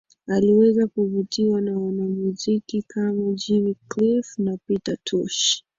[0.27, 5.63] Aliweza kuvutiwa na wanamuziki kama Jimmy Cliff na Peter Tosh